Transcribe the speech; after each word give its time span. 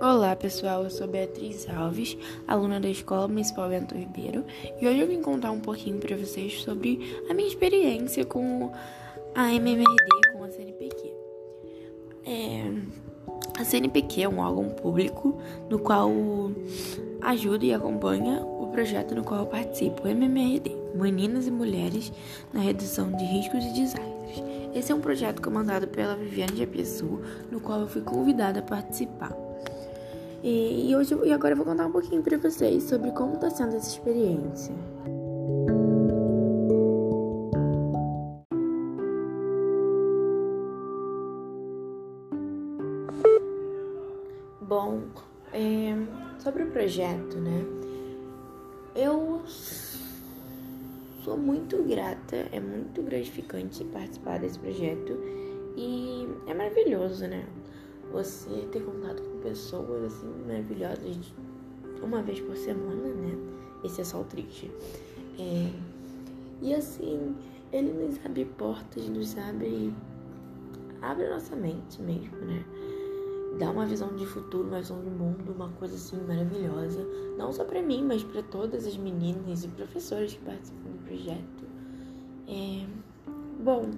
Olá 0.00 0.36
pessoal, 0.36 0.84
eu 0.84 0.90
sou 0.90 1.08
Beatriz 1.08 1.68
Alves, 1.68 2.16
aluna 2.46 2.78
da 2.78 2.88
Escola 2.88 3.26
Municipal 3.26 3.68
Bento 3.68 3.96
Ribeiro, 3.96 4.44
e 4.80 4.86
hoje 4.86 5.00
eu 5.00 5.08
vim 5.08 5.20
contar 5.20 5.50
um 5.50 5.58
pouquinho 5.58 5.98
para 5.98 6.16
vocês 6.16 6.62
sobre 6.62 7.20
a 7.28 7.34
minha 7.34 7.48
experiência 7.48 8.24
com 8.24 8.70
a 9.34 9.52
MMRD, 9.52 10.32
com 10.32 10.44
a 10.44 10.50
CNPq. 10.52 11.12
É, 12.24 12.72
a 13.58 13.64
CNPq 13.64 14.22
é 14.22 14.28
um 14.28 14.38
órgão 14.38 14.68
público 14.68 15.36
no 15.68 15.80
qual 15.80 16.12
ajuda 17.20 17.64
e 17.64 17.74
acompanha 17.74 18.40
o 18.40 18.68
projeto 18.68 19.16
no 19.16 19.24
qual 19.24 19.40
eu 19.40 19.46
participo, 19.46 20.06
o 20.06 20.08
MMRD, 20.08 20.76
Meninas 20.94 21.48
e 21.48 21.50
Mulheres 21.50 22.12
na 22.52 22.60
Redução 22.60 23.10
de 23.10 23.24
Riscos 23.24 23.64
e 23.64 23.72
Desastres. 23.72 24.44
Esse 24.72 24.92
é 24.92 24.94
um 24.94 25.00
projeto 25.00 25.42
comandado 25.42 25.88
pela 25.88 26.14
Viviane 26.14 26.52
de 26.52 26.62
Apiaçu, 26.62 27.20
no 27.50 27.60
qual 27.60 27.80
eu 27.80 27.88
fui 27.88 28.02
convidada 28.02 28.60
a 28.60 28.62
participar. 28.62 29.47
E, 30.42 30.90
e 30.90 30.96
hoje 30.96 31.18
e 31.24 31.32
agora 31.32 31.52
eu 31.52 31.56
vou 31.56 31.66
contar 31.66 31.86
um 31.86 31.92
pouquinho 31.92 32.22
para 32.22 32.38
vocês 32.38 32.84
sobre 32.84 33.10
como 33.10 33.34
está 33.34 33.50
sendo 33.50 33.74
essa 33.74 33.88
experiência. 33.88 34.74
Bom, 44.60 45.00
é, 45.52 45.94
sobre 46.38 46.62
o 46.62 46.70
projeto, 46.70 47.38
né? 47.38 47.64
Eu 48.94 49.42
sou 51.24 51.36
muito 51.36 51.82
grata, 51.82 52.36
é 52.52 52.60
muito 52.60 53.02
gratificante 53.02 53.84
participar 53.84 54.38
desse 54.38 54.58
projeto 54.58 55.18
e 55.76 56.28
é 56.46 56.54
maravilhoso, 56.54 57.26
né? 57.26 57.44
Você 58.12 58.66
ter 58.72 58.80
contato 58.84 59.22
com 59.22 59.40
pessoas 59.40 60.04
assim 60.04 60.26
maravilhosas 60.46 61.32
uma 62.02 62.22
vez 62.22 62.40
por 62.40 62.56
semana, 62.56 63.08
né? 63.14 63.36
Esse 63.84 64.00
é 64.00 64.04
só 64.04 64.20
o 64.20 64.24
triste. 64.24 64.70
É, 65.38 65.70
e 66.60 66.74
assim, 66.74 67.34
ele 67.72 67.92
nos 67.92 68.24
abre 68.24 68.44
portas, 68.44 69.08
nos 69.08 69.36
abre. 69.38 69.92
abre 71.00 71.26
a 71.26 71.30
nossa 71.30 71.54
mente 71.56 72.00
mesmo, 72.02 72.36
né? 72.38 72.64
Dá 73.58 73.70
uma 73.70 73.86
visão 73.86 74.14
de 74.14 74.26
futuro, 74.26 74.68
uma 74.68 74.80
visão 74.80 75.00
de 75.00 75.10
mundo, 75.10 75.52
uma 75.52 75.68
coisa 75.70 75.94
assim 75.94 76.16
maravilhosa. 76.26 77.04
Não 77.36 77.52
só 77.52 77.64
para 77.64 77.82
mim, 77.82 78.04
mas 78.04 78.22
para 78.22 78.42
todas 78.42 78.86
as 78.86 78.96
meninas 78.96 79.64
e 79.64 79.68
professores 79.68 80.34
que 80.34 80.44
participam 80.44 80.90
do 80.90 81.04
projeto. 81.04 81.64
É, 82.46 82.86
bom, 83.62 83.90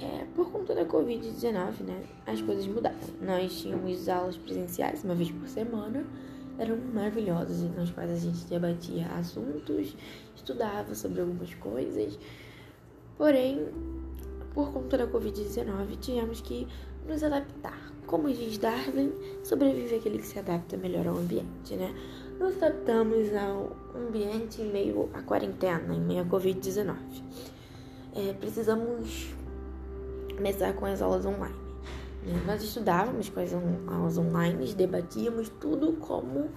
é, 0.00 0.26
por 0.34 0.50
conta 0.50 0.74
da 0.74 0.84
Covid-19, 0.84 1.82
né, 1.82 2.02
as 2.26 2.40
coisas 2.42 2.66
mudaram. 2.66 2.96
Nós 3.20 3.60
tínhamos 3.60 4.08
aulas 4.08 4.36
presenciais 4.36 5.02
uma 5.04 5.14
vez 5.14 5.30
por 5.30 5.48
semana, 5.48 6.04
eram 6.58 6.76
maravilhosas, 6.92 7.62
nas 7.74 7.90
quais 7.90 8.10
a 8.10 8.16
gente 8.16 8.44
debatia 8.46 9.06
assuntos, 9.08 9.96
estudava 10.34 10.94
sobre 10.94 11.20
algumas 11.20 11.52
coisas. 11.54 12.18
Porém, 13.16 13.68
por 14.54 14.72
conta 14.72 14.98
da 14.98 15.06
Covid-19, 15.06 15.98
tivemos 16.00 16.40
que 16.40 16.66
nos 17.06 17.22
adaptar. 17.22 17.92
Como 18.06 18.32
diz 18.32 18.58
Darwin, 18.58 19.12
sobrevive 19.42 19.96
aquele 19.96 20.18
que 20.18 20.26
se 20.26 20.38
adapta 20.38 20.76
melhor 20.76 21.06
ao 21.06 21.16
ambiente, 21.16 21.74
né? 21.74 21.94
Nos 22.38 22.56
adaptamos 22.56 23.34
ao 23.34 23.76
ambiente 23.94 24.62
em 24.62 24.70
meio 24.70 25.08
à 25.12 25.22
quarentena, 25.22 25.94
em 25.94 26.00
meio 26.00 26.22
à 26.22 26.24
Covid-19. 26.24 26.96
É, 28.14 28.32
precisamos 28.34 29.35
começar 30.36 30.72
com 30.74 30.86
as 30.86 31.00
aulas 31.02 31.24
online. 31.24 31.56
Nós 32.44 32.62
estudávamos 32.62 33.28
com 33.28 33.40
as 33.40 33.52
aulas 33.54 34.18
online, 34.18 34.72
debatíamos 34.74 35.48
tudo 35.60 35.92
como, 35.94 36.50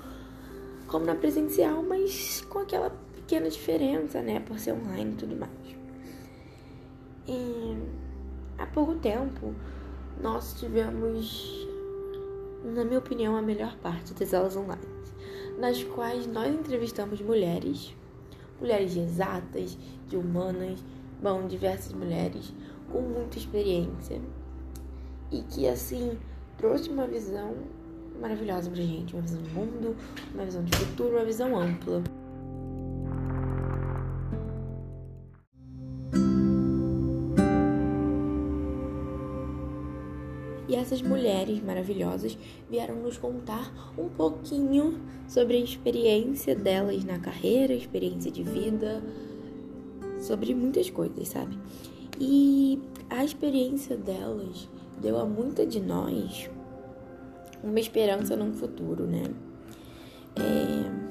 como 0.87 1.05
na 1.05 1.15
presencial, 1.15 1.83
mas 1.83 2.41
com 2.49 2.59
aquela 2.59 2.89
pequena 3.15 3.49
diferença, 3.49 4.21
né? 4.21 4.39
Por 4.39 4.57
ser 4.57 4.73
online 4.73 5.13
e 5.13 5.15
tudo 5.15 5.35
mais. 5.35 5.51
E 7.27 7.77
há 8.57 8.65
pouco 8.65 8.95
tempo 8.95 9.53
nós 10.19 10.55
tivemos, 10.59 11.67
na 12.63 12.83
minha 12.83 12.99
opinião, 12.99 13.35
a 13.35 13.41
melhor 13.41 13.77
parte 13.77 14.13
das 14.15 14.33
aulas 14.33 14.55
online, 14.55 14.81
nas 15.59 15.83
quais 15.83 16.25
nós 16.25 16.53
entrevistamos 16.53 17.21
mulheres, 17.21 17.95
mulheres 18.59 18.91
de 18.91 18.99
exatas, 18.99 19.77
de 20.07 20.17
humanas, 20.17 20.79
bom, 21.21 21.47
diversas 21.47 21.93
mulheres 21.93 22.53
com 22.91 23.01
muita 23.01 23.37
experiência 23.37 24.19
e 25.31 25.41
que 25.43 25.67
assim 25.67 26.17
trouxe 26.57 26.89
uma 26.89 27.07
visão 27.07 27.55
maravilhosa 28.19 28.69
pra 28.69 28.81
gente, 28.81 29.13
uma 29.13 29.21
visão 29.21 29.41
de 29.41 29.49
mundo, 29.51 29.95
uma 30.33 30.45
visão 30.45 30.63
de 30.63 30.75
futuro, 30.77 31.15
uma 31.15 31.25
visão 31.25 31.57
ampla. 31.57 32.03
E 40.67 40.75
essas 40.75 41.01
mulheres 41.01 41.63
maravilhosas 41.63 42.37
vieram 42.69 42.95
nos 42.95 43.17
contar 43.17 43.73
um 43.97 44.07
pouquinho 44.07 44.99
sobre 45.27 45.57
a 45.57 45.59
experiência 45.59 46.55
delas 46.55 47.03
na 47.03 47.17
carreira, 47.17 47.73
experiência 47.73 48.29
de 48.29 48.43
vida, 48.43 49.01
sobre 50.29 50.53
muitas 50.53 50.91
coisas, 50.91 51.27
sabe? 51.27 51.57
E 52.19 52.79
a 53.09 53.25
experiência 53.25 53.97
delas 53.97 54.69
deu 55.01 55.17
a 55.17 55.25
muita 55.25 55.65
de 55.65 55.79
nós 55.79 56.47
uma 57.63 57.79
esperança 57.79 58.35
num 58.35 58.53
futuro, 58.53 59.07
né? 59.07 59.23
É... 60.35 61.09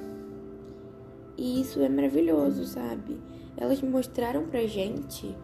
E 1.36 1.60
isso 1.60 1.80
é 1.80 1.88
maravilhoso, 1.88 2.64
sabe? 2.64 3.18
Elas 3.56 3.82
mostraram 3.82 4.46
pra 4.46 4.64
gente 4.68 5.34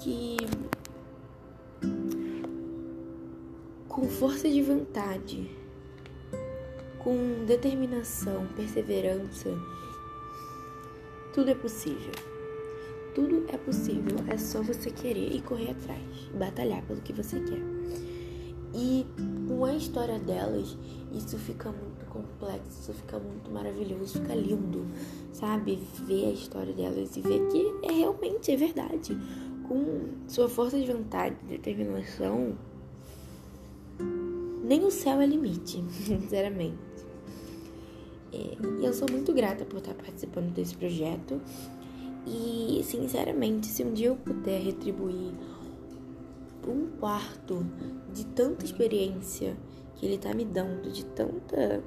que 0.00 0.36
com 3.88 4.08
força 4.08 4.48
de 4.48 4.60
vontade, 4.60 5.48
com 6.98 7.44
determinação, 7.46 8.48
perseverança, 8.56 9.50
tudo 11.32 11.52
é 11.52 11.54
possível. 11.54 12.33
Tudo 13.14 13.44
é 13.48 13.56
possível, 13.56 14.16
é 14.28 14.36
só 14.36 14.60
você 14.62 14.90
querer 14.90 15.34
e 15.34 15.40
correr 15.40 15.70
atrás, 15.70 16.00
batalhar 16.36 16.82
pelo 16.86 17.00
que 17.00 17.12
você 17.12 17.40
quer. 17.40 17.62
E 18.74 19.06
com 19.46 19.64
a 19.64 19.74
história 19.74 20.18
delas, 20.18 20.76
isso 21.12 21.38
fica 21.38 21.70
muito 21.70 22.04
complexo, 22.06 22.80
isso 22.80 22.92
fica 22.92 23.20
muito 23.20 23.48
maravilhoso, 23.52 24.20
fica 24.20 24.34
lindo, 24.34 24.84
sabe? 25.32 25.78
Ver 26.06 26.26
a 26.26 26.32
história 26.32 26.72
delas 26.72 27.16
e 27.16 27.20
ver 27.20 27.46
que 27.48 27.86
é 27.86 27.92
realmente 27.92 28.50
é 28.50 28.56
verdade. 28.56 29.16
Com 29.68 30.08
sua 30.26 30.48
força 30.48 30.78
de 30.78 30.92
vontade, 30.92 31.36
determinação, 31.46 32.58
nem 34.64 34.84
o 34.84 34.90
céu 34.90 35.20
é 35.20 35.26
limite, 35.26 35.84
sinceramente. 35.92 36.78
É, 38.32 38.56
e 38.80 38.84
eu 38.84 38.92
sou 38.92 39.08
muito 39.08 39.32
grata 39.32 39.64
por 39.64 39.78
estar 39.78 39.94
participando 39.94 40.52
desse 40.52 40.76
projeto. 40.76 41.40
E, 42.26 42.82
sinceramente, 42.84 43.66
se 43.66 43.84
um 43.84 43.92
dia 43.92 44.08
eu 44.08 44.16
puder 44.16 44.60
retribuir 44.60 45.32
um 46.66 46.86
quarto 46.98 47.64
de 48.12 48.24
tanta 48.26 48.64
experiência 48.64 49.56
que 49.96 50.06
ele 50.06 50.18
tá 50.18 50.32
me 50.32 50.44
dando, 50.44 50.90
de 50.90 51.04
tanta 51.04 51.82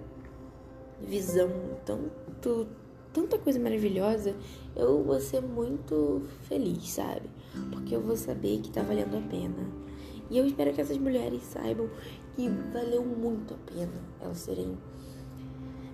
visão, 1.02 1.50
tanto, 1.86 2.68
tanta 3.12 3.38
coisa 3.40 3.60
maravilhosa, 3.60 4.36
eu 4.76 5.04
vou 5.04 5.20
ser 5.20 5.42
muito 5.42 6.24
feliz, 6.44 6.92
sabe? 6.92 7.30
Porque 7.72 7.96
eu 7.96 8.02
vou 8.02 8.16
saber 8.16 8.60
que 8.60 8.72
tá 8.72 8.84
valendo 8.84 9.18
a 9.18 9.22
pena. 9.22 9.88
E 10.30 10.38
eu 10.38 10.46
espero 10.46 10.74
que 10.74 10.82
essas 10.82 10.98
mulheres 10.98 11.42
saibam 11.44 11.90
que 12.36 12.50
valeu 12.72 13.04
muito 13.04 13.54
a 13.54 13.58
pena 13.58 14.04
elas 14.20 14.38
serem 14.38 14.78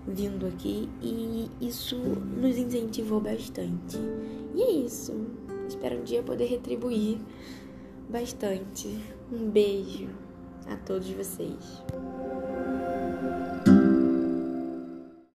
vindo 0.08 0.46
aqui 0.46 0.90
e 1.02 1.50
isso 1.62 1.96
nos 1.98 2.58
incentivou 2.58 3.20
bastante. 3.20 3.98
E 4.56 4.62
é 4.62 4.72
isso. 4.72 5.14
Espero 5.68 6.00
um 6.00 6.04
dia 6.04 6.22
poder 6.22 6.46
retribuir 6.46 7.18
bastante. 8.10 9.00
Um 9.32 9.50
beijo 9.50 10.10
a 10.68 10.76
todos 10.76 11.10
vocês. 11.10 11.84